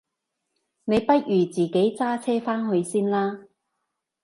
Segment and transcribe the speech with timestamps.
[0.85, 3.41] 你不如自己揸車返去先啦？